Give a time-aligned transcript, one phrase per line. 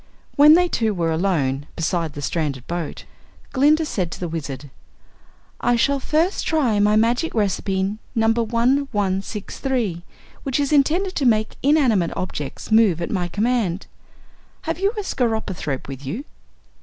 [0.35, 3.05] When they two were alone beside the stranded boat,
[3.53, 4.71] Glinda said to the Wizard:
[5.59, 8.25] "I shall first try my magic recipe No.
[8.29, 10.01] 1163,
[10.41, 13.85] which is intended to make inanimate objects move at my command.
[14.63, 16.25] Have you a skeropythrope with you?"